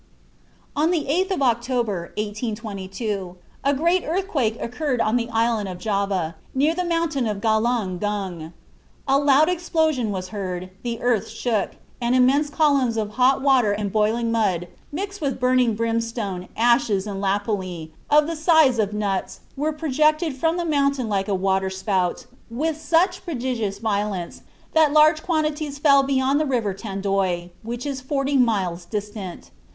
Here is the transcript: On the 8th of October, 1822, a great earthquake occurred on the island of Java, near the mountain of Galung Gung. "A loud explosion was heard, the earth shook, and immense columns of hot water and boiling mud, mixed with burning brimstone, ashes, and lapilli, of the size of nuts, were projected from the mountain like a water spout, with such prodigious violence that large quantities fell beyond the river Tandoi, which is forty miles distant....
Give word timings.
On 0.75 0.89
the 0.89 1.05
8th 1.05 1.29
of 1.29 1.41
October, 1.43 2.11
1822, 2.17 3.37
a 3.63 3.73
great 3.75 4.03
earthquake 4.03 4.59
occurred 4.59 4.99
on 4.99 5.15
the 5.15 5.29
island 5.29 5.69
of 5.69 5.77
Java, 5.77 6.37
near 6.55 6.73
the 6.73 6.83
mountain 6.83 7.27
of 7.27 7.39
Galung 7.39 7.99
Gung. 7.99 8.51
"A 9.07 9.19
loud 9.19 9.47
explosion 9.47 10.09
was 10.09 10.29
heard, 10.29 10.71
the 10.81 10.99
earth 11.03 11.27
shook, 11.29 11.73
and 12.01 12.15
immense 12.15 12.49
columns 12.49 12.97
of 12.97 13.11
hot 13.11 13.43
water 13.43 13.71
and 13.73 13.91
boiling 13.91 14.31
mud, 14.31 14.69
mixed 14.91 15.21
with 15.21 15.39
burning 15.39 15.75
brimstone, 15.75 16.47
ashes, 16.57 17.05
and 17.05 17.21
lapilli, 17.21 17.91
of 18.09 18.25
the 18.25 18.35
size 18.35 18.79
of 18.79 18.93
nuts, 18.95 19.41
were 19.55 19.71
projected 19.71 20.35
from 20.35 20.57
the 20.57 20.65
mountain 20.65 21.09
like 21.09 21.27
a 21.27 21.35
water 21.35 21.69
spout, 21.69 22.25
with 22.49 22.81
such 22.81 23.23
prodigious 23.23 23.77
violence 23.77 24.41
that 24.73 24.91
large 24.91 25.21
quantities 25.21 25.77
fell 25.77 26.01
beyond 26.01 26.39
the 26.39 26.45
river 26.47 26.73
Tandoi, 26.73 27.51
which 27.61 27.85
is 27.85 28.01
forty 28.01 28.35
miles 28.35 28.83
distant.... 28.85 29.51